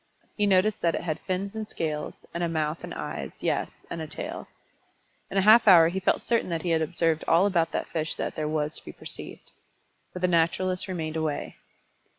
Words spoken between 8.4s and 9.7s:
was to be perceived.